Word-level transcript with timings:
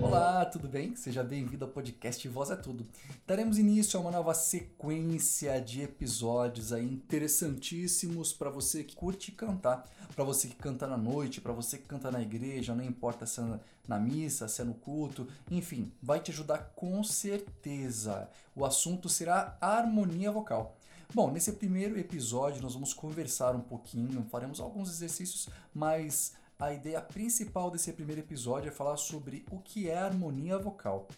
Olá, 0.00 0.46
tudo 0.46 0.66
bem? 0.66 0.96
Seja 0.96 1.22
bem-vindo 1.22 1.66
ao 1.66 1.70
podcast 1.70 2.26
Voz 2.28 2.50
é 2.50 2.56
Tudo. 2.56 2.86
Daremos 3.26 3.58
início 3.58 3.98
a 3.98 4.00
uma 4.00 4.10
nova 4.10 4.32
sequência 4.32 5.60
de 5.60 5.82
episódios 5.82 6.72
aí 6.72 6.82
interessantíssimos 6.82 8.32
para 8.32 8.48
você 8.48 8.82
que 8.82 8.96
curte 8.96 9.32
cantar, 9.32 9.86
para 10.16 10.24
você 10.24 10.48
que 10.48 10.56
canta 10.56 10.86
na 10.86 10.96
noite, 10.96 11.42
para 11.42 11.52
você 11.52 11.76
que 11.76 11.84
canta 11.84 12.10
na 12.10 12.22
igreja, 12.22 12.74
não 12.74 12.82
importa 12.82 13.26
se 13.26 13.38
é 13.38 13.60
na 13.86 13.98
missa, 13.98 14.48
se 14.48 14.62
é 14.62 14.64
no 14.64 14.72
culto, 14.72 15.28
enfim, 15.50 15.92
vai 16.02 16.20
te 16.20 16.30
ajudar 16.30 16.72
com 16.74 17.04
certeza. 17.04 18.30
O 18.56 18.64
assunto 18.64 19.10
será 19.10 19.58
harmonia 19.60 20.32
vocal. 20.32 20.77
Bom, 21.14 21.30
nesse 21.30 21.52
primeiro 21.52 21.98
episódio 21.98 22.60
nós 22.60 22.74
vamos 22.74 22.92
conversar 22.92 23.56
um 23.56 23.62
pouquinho, 23.62 24.26
faremos 24.30 24.60
alguns 24.60 24.90
exercícios, 24.90 25.48
mas 25.72 26.34
a 26.58 26.70
ideia 26.70 27.00
principal 27.00 27.70
desse 27.70 27.90
primeiro 27.94 28.20
episódio 28.20 28.68
é 28.68 28.72
falar 28.72 28.98
sobre 28.98 29.42
o 29.50 29.58
que 29.58 29.88
é 29.88 29.96
harmonia 29.96 30.58
vocal. 30.58 31.08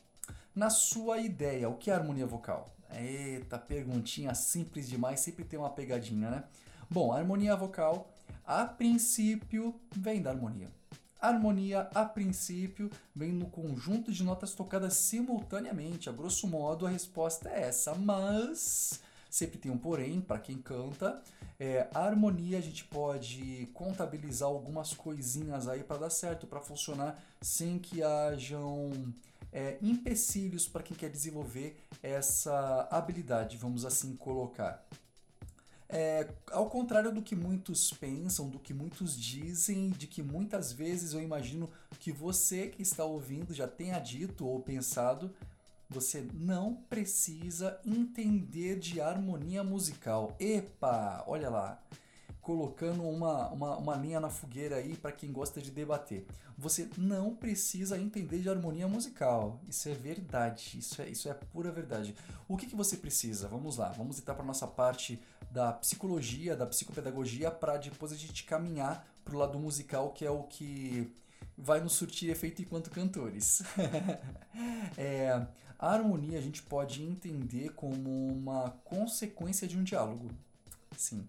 Na 0.55 0.71
sua 0.71 1.19
ideia, 1.19 1.69
o 1.69 1.77
que 1.77 1.91
é 1.91 1.95
harmonia 1.95 2.25
vocal? 2.25 2.73
Eita, 2.89 3.59
perguntinha 3.59 4.33
simples 4.33 4.89
demais, 4.89 5.19
sempre 5.19 5.45
tem 5.45 5.59
uma 5.59 5.71
pegadinha, 5.71 6.31
né? 6.31 6.45
Bom, 6.89 7.13
harmonia 7.13 7.57
vocal, 7.57 8.15
a 8.47 8.65
princípio, 8.67 9.75
vem 9.91 10.23
da 10.23 10.31
harmonia. 10.31 10.69
Harmonia, 11.21 11.91
a 11.93 12.05
princípio, 12.05 12.93
vem 13.15 13.33
no 13.33 13.47
conjunto 13.47 14.13
de 14.13 14.23
notas 14.23 14.55
tocadas 14.55 14.95
simultaneamente. 14.95 16.09
A 16.09 16.13
grosso 16.13 16.47
modo, 16.47 16.87
a 16.87 16.91
resposta 16.91 17.49
é 17.49 17.63
essa, 17.63 17.95
mas 17.95 19.01
sempre 19.31 19.59
tem 19.59 19.71
um 19.71 19.79
porém 19.79 20.21
para 20.21 20.39
quem 20.39 20.59
canta. 20.59 21.23
É, 21.59 21.89
a 21.95 22.01
harmonia 22.01 22.59
a 22.59 22.61
gente 22.61 22.85
pode 22.85 23.69
contabilizar 23.75 24.49
algumas 24.49 24.93
coisinhas 24.93 25.69
aí 25.69 25.85
para 25.85 25.99
dar 25.99 26.11
certo, 26.11 26.47
para 26.47 26.61
funcionar 26.61 27.23
sem 27.41 27.79
que 27.79 28.03
hajam 28.03 28.93
é, 29.53 29.79
empecilhos 29.83 30.67
para 30.69 30.83
quem 30.83 30.97
quer 30.97 31.11
desenvolver 31.11 31.79
essa 32.03 32.89
habilidade, 32.91 33.57
vamos 33.57 33.85
assim 33.85 34.17
colocar. 34.17 34.85
É, 35.93 36.29
ao 36.53 36.71
contrário 36.71 37.13
do 37.13 37.21
que 37.21 37.35
muitos 37.35 37.93
pensam, 37.93 38.49
do 38.49 38.61
que 38.61 38.73
muitos 38.73 39.19
dizem, 39.19 39.91
de 39.91 40.07
que 40.07 40.23
muitas 40.23 40.73
vezes 40.73 41.13
eu 41.13 41.21
imagino 41.21 41.69
que 41.99 42.13
você 42.13 42.69
que 42.69 42.81
está 42.81 43.05
ouvindo 43.05 43.53
já 43.53 43.67
tenha 43.67 43.99
dito 43.99 44.47
ou 44.47 44.61
pensado, 44.61 45.35
você 45.91 46.25
não 46.33 46.77
precisa 46.89 47.81
entender 47.85 48.79
de 48.79 49.01
harmonia 49.01 49.65
musical. 49.65 50.37
Epa, 50.39 51.25
olha 51.27 51.51
lá. 51.51 51.83
Colocando 52.41 53.03
uma, 53.03 53.49
uma, 53.49 53.77
uma 53.77 53.97
linha 53.97 54.19
na 54.19 54.31
fogueira 54.31 54.77
aí 54.77 54.97
para 54.97 55.13
quem 55.13 55.31
gosta 55.31 55.61
de 55.61 55.71
debater. 55.71 56.25
Você 56.57 56.89
não 56.97 57.35
precisa 57.35 57.99
entender 57.99 58.39
de 58.39 58.49
harmonia 58.49 58.87
musical. 58.87 59.61
Isso 59.69 59.89
é 59.89 59.95
verdade. 59.95 60.79
Isso 60.79 61.03
é, 61.03 61.09
isso 61.09 61.29
é 61.29 61.35
pura 61.35 61.71
verdade. 61.73 62.15
O 62.49 62.57
que, 62.57 62.67
que 62.67 62.77
você 62.77 62.97
precisa? 62.97 63.49
Vamos 63.49 63.77
lá. 63.77 63.91
Vamos 63.91 64.19
entrar 64.19 64.35
para 64.35 64.45
nossa 64.45 64.67
parte 64.67 65.21
da 65.51 65.73
psicologia, 65.73 66.57
da 66.57 66.67
psicopedagogia, 66.67 67.51
para 67.51 67.77
depois 67.77 68.13
a 68.13 68.17
gente 68.17 68.45
caminhar 68.45 69.07
para 69.25 69.35
o 69.35 69.39
lado 69.39 69.59
musical, 69.59 70.11
que 70.13 70.25
é 70.25 70.31
o 70.31 70.45
que 70.45 71.13
vai 71.61 71.81
nos 71.81 71.93
surtir 71.93 72.31
efeito 72.31 72.63
enquanto 72.63 72.91
cantores. 72.91 73.63
é, 74.97 75.47
a 75.79 75.93
harmonia 75.93 76.39
a 76.39 76.43
gente 76.43 76.63
pode 76.63 77.03
entender 77.03 77.71
como 77.75 78.29
uma 78.29 78.71
consequência 78.85 79.69
de 79.69 79.79
um 79.79 79.85
diálogo. 79.85 80.31
Sim. 80.97 81.27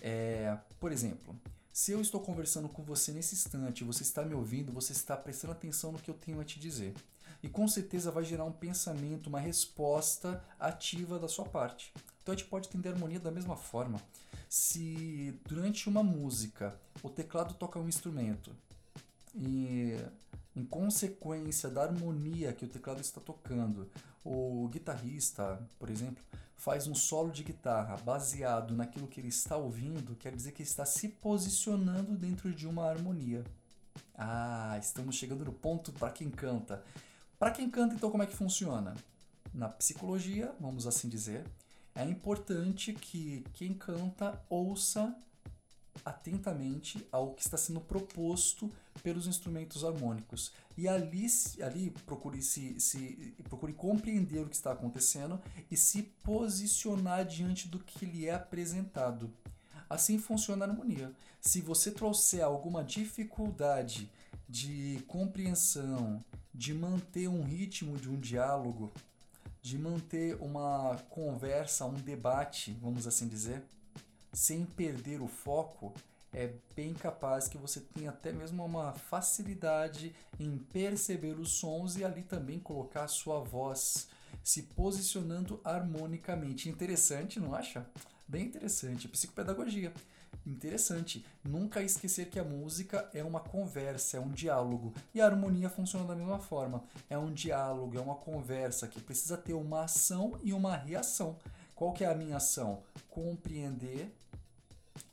É, 0.00 0.56
por 0.78 0.92
exemplo, 0.92 1.34
se 1.72 1.92
eu 1.92 2.00
estou 2.00 2.20
conversando 2.20 2.68
com 2.68 2.82
você 2.82 3.10
nesse 3.12 3.34
instante, 3.34 3.84
você 3.84 4.02
está 4.02 4.24
me 4.24 4.34
ouvindo, 4.34 4.72
você 4.72 4.92
está 4.92 5.16
prestando 5.16 5.52
atenção 5.52 5.92
no 5.92 5.98
que 5.98 6.10
eu 6.10 6.14
tenho 6.14 6.40
a 6.40 6.44
te 6.44 6.60
dizer. 6.60 6.94
E 7.42 7.48
com 7.48 7.66
certeza 7.68 8.10
vai 8.10 8.24
gerar 8.24 8.44
um 8.44 8.52
pensamento, 8.52 9.26
uma 9.26 9.40
resposta 9.40 10.42
ativa 10.58 11.18
da 11.18 11.28
sua 11.28 11.44
parte. 11.44 11.92
Então 12.22 12.32
a 12.32 12.36
gente 12.36 12.48
pode 12.48 12.68
entender 12.68 12.88
a 12.88 12.92
harmonia 12.92 13.20
da 13.20 13.30
mesma 13.30 13.56
forma. 13.56 14.00
Se 14.48 15.38
durante 15.46 15.88
uma 15.88 16.02
música 16.02 16.78
o 17.02 17.10
teclado 17.10 17.54
toca 17.54 17.78
um 17.78 17.88
instrumento 17.88 18.50
e 19.34 19.96
em 20.54 20.64
consequência 20.64 21.68
da 21.68 21.82
harmonia 21.82 22.52
que 22.52 22.64
o 22.64 22.68
teclado 22.68 23.00
está 23.00 23.20
tocando, 23.20 23.90
o 24.24 24.68
guitarrista, 24.68 25.60
por 25.78 25.90
exemplo, 25.90 26.22
faz 26.56 26.86
um 26.86 26.94
solo 26.94 27.30
de 27.30 27.42
guitarra 27.42 27.96
baseado 27.98 28.74
naquilo 28.74 29.08
que 29.08 29.20
ele 29.20 29.28
está 29.28 29.56
ouvindo, 29.56 30.14
quer 30.16 30.34
dizer 30.34 30.52
que 30.52 30.62
ele 30.62 30.68
está 30.68 30.86
se 30.86 31.08
posicionando 31.08 32.16
dentro 32.16 32.54
de 32.54 32.66
uma 32.66 32.88
harmonia. 32.88 33.44
Ah, 34.16 34.78
estamos 34.80 35.16
chegando 35.16 35.44
no 35.44 35.52
ponto 35.52 35.92
para 35.92 36.10
quem 36.10 36.30
canta. 36.30 36.82
Para 37.38 37.50
quem 37.50 37.68
canta, 37.68 37.94
então, 37.94 38.10
como 38.10 38.22
é 38.22 38.26
que 38.26 38.36
funciona? 38.36 38.94
Na 39.52 39.68
psicologia, 39.68 40.54
vamos 40.60 40.86
assim 40.86 41.08
dizer, 41.08 41.44
é 41.94 42.04
importante 42.04 42.92
que 42.92 43.44
quem 43.54 43.74
canta 43.74 44.40
ouça 44.48 45.14
atentamente 46.04 47.06
ao 47.12 47.34
que 47.34 47.42
está 47.42 47.56
sendo 47.56 47.80
proposto 47.80 48.70
pelos 49.02 49.26
instrumentos 49.26 49.84
harmônicos. 49.84 50.52
E 50.76 50.88
ali, 50.88 51.26
ali 51.62 51.90
procure, 52.06 52.42
se, 52.42 52.78
se, 52.80 53.34
procure 53.44 53.72
compreender 53.72 54.40
o 54.40 54.48
que 54.48 54.56
está 54.56 54.72
acontecendo 54.72 55.40
e 55.70 55.76
se 55.76 56.02
posicionar 56.22 57.24
diante 57.24 57.68
do 57.68 57.78
que 57.78 58.06
lhe 58.06 58.26
é 58.26 58.34
apresentado. 58.34 59.32
Assim 59.88 60.18
funciona 60.18 60.64
a 60.64 60.68
harmonia. 60.68 61.12
Se 61.40 61.60
você 61.60 61.90
trouxer 61.90 62.42
alguma 62.42 62.82
dificuldade 62.82 64.10
de 64.48 65.02
compreensão, 65.06 66.18
de 66.52 66.72
manter 66.72 67.28
um 67.28 67.42
ritmo 67.42 67.96
de 67.98 68.08
um 68.08 68.18
diálogo, 68.18 68.92
de 69.60 69.78
manter 69.78 70.36
uma 70.40 70.96
conversa, 71.08 71.86
um 71.86 71.94
debate, 71.94 72.76
vamos 72.80 73.06
assim 73.06 73.26
dizer, 73.26 73.62
sem 74.34 74.66
perder 74.66 75.22
o 75.22 75.28
foco, 75.28 75.94
é 76.32 76.52
bem 76.74 76.92
capaz 76.92 77.46
que 77.46 77.56
você 77.56 77.80
tenha 77.80 78.10
até 78.10 78.32
mesmo 78.32 78.64
uma 78.64 78.92
facilidade 78.92 80.14
em 80.38 80.58
perceber 80.58 81.38
os 81.38 81.52
sons 81.52 81.96
e 81.96 82.04
ali 82.04 82.22
também 82.22 82.58
colocar 82.58 83.04
a 83.04 83.08
sua 83.08 83.38
voz 83.38 84.08
se 84.42 84.62
posicionando 84.62 85.60
harmonicamente. 85.64 86.68
Interessante, 86.68 87.38
não 87.38 87.54
acha? 87.54 87.86
Bem 88.26 88.46
interessante. 88.46 89.06
Psicopedagogia. 89.06 89.92
Interessante. 90.44 91.24
Nunca 91.42 91.82
esquecer 91.82 92.28
que 92.28 92.38
a 92.38 92.44
música 92.44 93.08
é 93.14 93.22
uma 93.22 93.40
conversa, 93.40 94.16
é 94.16 94.20
um 94.20 94.30
diálogo. 94.30 94.92
E 95.14 95.20
a 95.20 95.26
harmonia 95.26 95.70
funciona 95.70 96.04
da 96.04 96.16
mesma 96.16 96.38
forma. 96.38 96.82
É 97.08 97.16
um 97.16 97.32
diálogo, 97.32 97.96
é 97.96 98.00
uma 98.00 98.16
conversa 98.16 98.88
que 98.88 99.00
precisa 99.00 99.36
ter 99.36 99.54
uma 99.54 99.84
ação 99.84 100.38
e 100.42 100.52
uma 100.52 100.76
reação. 100.76 101.38
Qual 101.74 101.92
que 101.92 102.04
é 102.04 102.06
a 102.08 102.14
minha 102.14 102.36
ação? 102.36 102.82
Compreender 103.08 104.14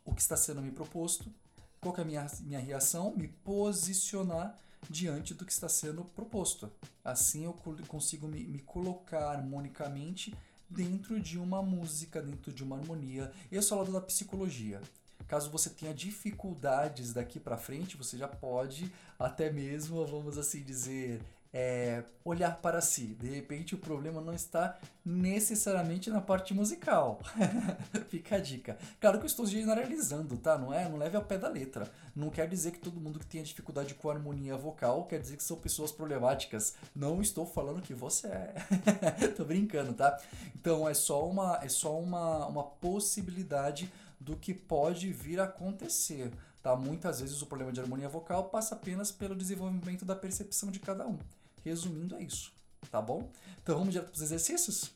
o 0.06 0.14
que 0.14 0.22
está 0.22 0.38
sendo 0.38 0.62
me 0.62 0.72
proposto, 0.72 1.32
qual 1.80 1.96
é 1.98 2.02
a 2.02 2.06
minha, 2.06 2.28
minha 2.42 2.60
reação, 2.60 3.16
me 3.16 3.28
posicionar 3.28 4.56
diante 4.90 5.34
do 5.34 5.46
que 5.46 5.52
está 5.52 5.70
sendo 5.70 6.04
proposto. 6.04 6.72
Assim 7.04 7.46
eu 7.46 7.54
consigo 7.88 8.28
me, 8.28 8.44
me 8.44 8.60
colocar 8.60 9.32
harmonicamente 9.32 10.34
dentro 10.70 11.20
de 11.20 11.38
uma 11.38 11.62
música, 11.62 12.22
dentro 12.22 12.52
de 12.52 12.64
uma 12.64 12.78
harmonia. 12.78 13.32
Esse 13.52 13.72
é 13.72 13.76
o 13.76 13.80
lado 13.80 13.92
da 13.92 14.02
psicologia. 14.02 14.82
Caso 15.28 15.50
você 15.50 15.70
tenha 15.70 15.94
dificuldades 15.94 17.14
daqui 17.14 17.40
para 17.40 17.58
frente, 17.58 17.98
você 17.98 18.18
já 18.18 18.28
pode 18.28 18.92
até 19.18 19.50
mesmo, 19.50 20.06
vamos 20.06 20.38
assim 20.38 20.62
dizer, 20.62 21.22
é, 21.54 22.04
olhar 22.24 22.62
para 22.62 22.80
si. 22.80 23.08
De 23.20 23.28
repente 23.28 23.76
o 23.76 23.78
problema 23.78 24.22
não 24.22 24.34
está 24.34 24.80
necessariamente 25.04 26.10
na 26.10 26.22
parte 26.22 26.54
musical. 26.54 27.20
Fica 28.10 28.36
a 28.36 28.40
dica. 28.40 28.78
Claro 29.00 29.18
que 29.18 29.26
eu 29.26 29.28
estou 29.28 29.46
generalizando, 29.46 30.38
tá? 30.38 30.58
Não 30.58 30.74
é? 30.74 30.88
Não 30.88 30.98
leve 30.98 31.18
ao 31.18 31.24
pé 31.24 31.38
da 31.38 31.50
letra. 31.50 31.92
Não 32.16 32.30
quer 32.30 32.48
dizer 32.48 32.72
que 32.72 32.80
todo 32.80 33.02
mundo 33.02 33.20
que 33.20 33.26
tenha 33.26 33.44
dificuldade 33.44 33.94
com 33.96 34.10
harmonia 34.10 34.56
vocal 34.56 35.06
quer 35.06 35.20
dizer 35.20 35.38
que 35.38 35.44
são 35.44 35.58
pessoas 35.58 35.92
problemáticas. 35.92 36.76
Não 36.96 37.22
estou 37.22 37.46
falando 37.46 37.82
que 37.82 37.94
você 37.94 38.28
é. 38.28 38.56
Tô 39.36 39.44
brincando, 39.44 39.94
tá? 39.94 40.18
Então 40.56 40.88
é 40.88 40.94
só 40.94 41.28
uma 41.28 41.60
é 41.62 41.68
só 41.70 42.00
uma, 42.00 42.46
uma 42.48 42.64
possibilidade 42.64 43.92
do 44.20 44.38
que 44.38 44.54
pode 44.54 45.12
vir 45.12 45.40
a 45.40 45.46
acontecer. 45.46 46.32
Tá? 46.62 46.76
Muitas 46.76 47.20
vezes 47.20 47.42
o 47.42 47.48
problema 47.48 47.72
de 47.72 47.82
harmonia 47.82 48.08
vocal 48.08 48.46
passa 48.46 48.76
apenas 48.76 49.12
pelo 49.12 49.36
desenvolvimento 49.36 50.06
da 50.06 50.16
percepção 50.16 50.70
de 50.70 50.80
cada 50.80 51.08
um. 51.08 51.18
Resumindo, 51.64 52.16
é 52.16 52.24
isso, 52.24 52.52
tá 52.90 53.02
bom? 53.02 53.30
Então 53.62 53.78
vamos 53.78 53.94
direto 53.94 54.10
para 54.10 54.16
os 54.16 54.22
exercícios? 54.22 54.92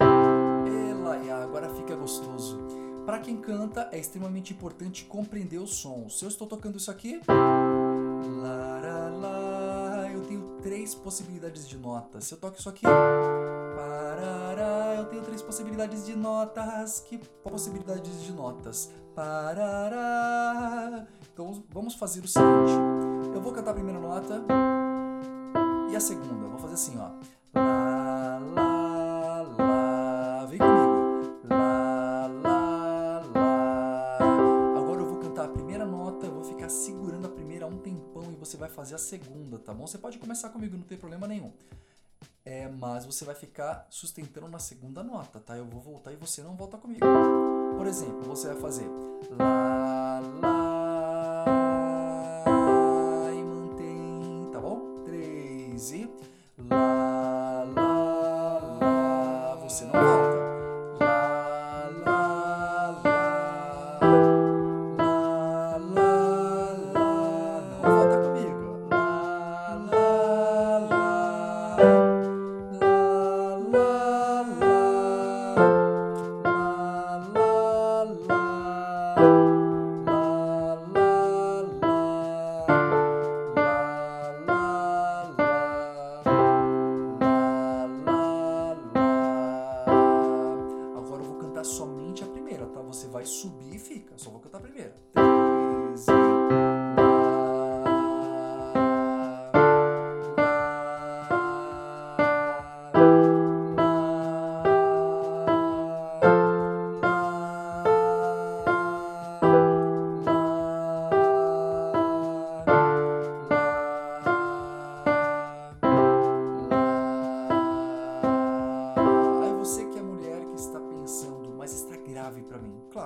Ela, 0.00 1.42
agora 1.42 1.68
fica 1.74 1.96
gostoso. 1.96 2.58
Para 3.04 3.18
quem 3.18 3.36
canta, 3.40 3.88
é 3.92 3.98
extremamente 3.98 4.52
importante 4.52 5.04
compreender 5.04 5.58
o 5.58 5.66
som. 5.66 6.08
Se 6.08 6.24
eu 6.24 6.28
estou 6.28 6.46
tocando 6.46 6.76
isso 6.76 6.90
aqui, 6.90 7.20
lá, 8.42 9.08
lá, 9.08 10.10
eu 10.12 10.22
tenho 10.26 10.58
três 10.62 10.94
possibilidades 10.94 11.66
de 11.66 11.76
notas. 11.76 12.24
Se 12.24 12.34
eu 12.34 12.38
toco 12.38 12.58
isso 12.58 12.68
aqui, 12.68 12.82
para 12.82 14.10
Parará, 14.20 14.96
eu 14.98 15.06
tenho 15.06 15.22
três 15.22 15.40
possibilidades 15.42 16.04
de 16.04 16.14
notas. 16.14 17.00
Que 17.00 17.18
possibilidades 17.42 18.22
de 18.22 18.32
notas? 18.32 18.90
Parará. 19.14 21.06
Então 21.32 21.64
vamos 21.70 21.94
fazer 21.94 22.20
o 22.20 22.28
seguinte. 22.28 22.72
Eu 23.34 23.40
vou 23.40 23.52
cantar 23.52 23.70
a 23.70 23.74
primeira 23.74 23.98
nota 23.98 24.44
e 25.90 25.96
a 25.96 26.00
segunda. 26.00 26.46
Vou 26.48 26.58
fazer 26.58 26.74
assim, 26.74 26.98
ó. 26.98 27.10
Lá, 27.54 28.38
lá, 28.38 29.42
lá. 29.58 30.46
Vem 30.46 30.58
comigo. 30.58 31.38
Lá, 31.48 32.26
lá, 32.42 33.22
lá. 33.34 34.18
Agora 34.78 35.00
eu 35.00 35.06
vou 35.06 35.18
cantar 35.18 35.46
a 35.46 35.48
primeira 35.48 35.84
nota, 35.84 36.28
vou 36.30 36.44
ficar 36.44 36.68
segurando 36.68 37.26
a 37.26 37.30
primeira 37.30 37.66
um 37.66 37.78
tempão 37.78 38.30
e 38.32 38.36
você 38.36 38.56
vai 38.56 38.68
fazer 38.68 38.94
a 38.94 38.98
segunda, 38.98 39.58
tá 39.58 39.74
bom? 39.74 39.86
Você 39.86 39.98
pode 39.98 40.18
começar 40.18 40.50
comigo, 40.50 40.76
não 40.76 40.84
tem 40.84 40.98
problema 40.98 41.26
nenhum. 41.26 41.52
É, 42.44 42.68
mas 42.68 43.04
você 43.04 43.24
vai 43.24 43.34
ficar 43.34 43.86
sustentando 43.90 44.48
na 44.48 44.58
segunda 44.58 45.02
nota, 45.02 45.40
tá? 45.40 45.56
Eu 45.56 45.66
vou 45.66 45.80
voltar 45.80 46.12
e 46.12 46.16
você 46.16 46.42
não 46.42 46.56
volta 46.56 46.78
comigo. 46.78 47.06
Por 47.76 47.86
exemplo, 47.86 48.22
você 48.24 48.48
vai 48.48 48.56
fazer 48.56 48.88
lá, 49.38 50.20
lá 50.40 50.59
Três 55.90 56.29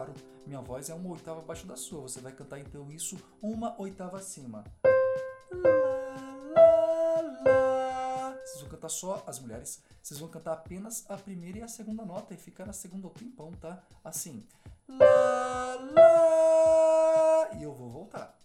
Claro, 0.05 0.15
minha 0.47 0.61
voz 0.61 0.91
é 0.91 0.95
uma 0.95 1.11
oitava 1.11 1.41
abaixo 1.41 1.67
da 1.67 1.77
sua. 1.77 2.03
Você 2.03 2.21
vai 2.21 2.33
cantar 2.33 2.59
então 2.59 2.91
isso 2.91 3.17
uma 3.41 3.75
oitava 3.81 4.19
acima. 4.19 4.63
Vocês 8.45 8.61
vão 8.61 8.69
cantar 8.69 8.89
só 8.91 9.25
as 9.27 9.39
mulheres. 9.39 9.83
Vocês 10.03 10.21
vão 10.21 10.29
cantar 10.29 10.53
apenas 10.53 11.07
a 11.09 11.17
primeira 11.17 11.59
e 11.59 11.63
a 11.63 11.69
segunda 11.69 12.05
nota 12.05 12.35
e 12.35 12.37
ficar 12.37 12.67
na 12.67 12.75
segunda 12.75 13.07
ao 13.07 13.15
tempão, 13.15 13.51
tá? 13.53 13.83
Assim. 14.05 14.47
Lá, 14.87 15.75
lá. 15.95 17.59
E 17.59 17.63
eu 17.63 17.73
vou 17.73 17.89
voltar. 17.89 18.37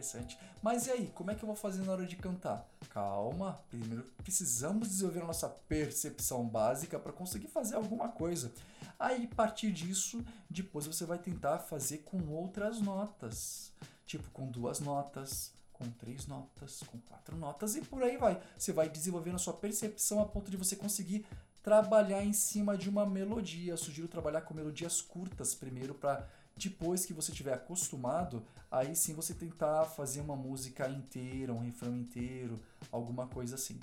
Interessante. 0.00 0.38
Mas 0.62 0.86
e 0.86 0.90
aí, 0.90 1.12
como 1.14 1.30
é 1.30 1.34
que 1.34 1.42
eu 1.42 1.46
vou 1.46 1.54
fazer 1.54 1.84
na 1.84 1.92
hora 1.92 2.06
de 2.06 2.16
cantar? 2.16 2.66
Calma. 2.88 3.60
Primeiro 3.68 4.02
precisamos 4.22 4.88
desenvolver 4.88 5.20
a 5.20 5.26
nossa 5.26 5.48
percepção 5.48 6.46
básica 6.48 6.98
para 6.98 7.12
conseguir 7.12 7.48
fazer 7.48 7.76
alguma 7.76 8.08
coisa. 8.08 8.50
Aí, 8.98 9.28
a 9.30 9.34
partir 9.34 9.70
disso, 9.72 10.24
depois 10.48 10.86
você 10.86 11.04
vai 11.04 11.18
tentar 11.18 11.58
fazer 11.58 11.98
com 11.98 12.18
outras 12.28 12.80
notas. 12.80 13.72
Tipo, 14.06 14.28
com 14.30 14.50
duas 14.50 14.80
notas, 14.80 15.52
com 15.72 15.84
três 15.90 16.26
notas, 16.26 16.82
com 16.84 16.98
quatro 17.00 17.36
notas 17.36 17.76
e 17.76 17.82
por 17.82 18.02
aí 18.02 18.16
vai. 18.16 18.40
Você 18.58 18.72
vai 18.72 18.88
desenvolvendo 18.88 19.36
a 19.36 19.38
sua 19.38 19.54
percepção 19.54 20.20
a 20.20 20.24
ponto 20.24 20.50
de 20.50 20.56
você 20.56 20.76
conseguir 20.76 21.26
trabalhar 21.62 22.24
em 22.24 22.32
cima 22.32 22.76
de 22.76 22.88
uma 22.88 23.04
melodia. 23.04 23.72
Eu 23.72 23.76
sugiro 23.76 24.08
trabalhar 24.08 24.40
com 24.42 24.54
melodias 24.54 25.02
curtas 25.02 25.54
primeiro 25.54 25.94
para 25.94 26.26
depois 26.56 27.06
que 27.06 27.12
você 27.12 27.30
estiver 27.30 27.54
acostumado, 27.54 28.42
aí 28.70 28.94
sim 28.94 29.14
você 29.14 29.34
tentar 29.34 29.84
fazer 29.86 30.20
uma 30.20 30.36
música 30.36 30.88
inteira, 30.88 31.52
um 31.52 31.58
refrão 31.58 31.96
inteiro, 31.96 32.60
alguma 32.92 33.26
coisa 33.26 33.54
assim. 33.54 33.78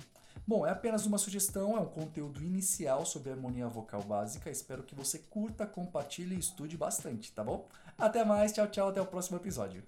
Bom, 0.46 0.66
é 0.66 0.70
apenas 0.70 1.06
uma 1.06 1.18
sugestão, 1.18 1.76
é 1.76 1.80
um 1.80 1.86
conteúdo 1.86 2.44
inicial 2.44 3.06
sobre 3.06 3.32
harmonia 3.32 3.68
vocal 3.68 4.02
básica. 4.04 4.50
Espero 4.50 4.84
que 4.84 4.96
você 4.96 5.20
curta, 5.20 5.66
compartilhe 5.66 6.36
e 6.36 6.40
estude 6.40 6.78
bastante, 6.78 7.32
tá 7.32 7.44
bom? 7.44 7.68
Até 7.98 8.24
mais, 8.24 8.54
tchau, 8.54 8.68
tchau, 8.68 8.90
até 8.90 9.02
o 9.02 9.06
próximo 9.06 9.38
episódio. 9.38 9.84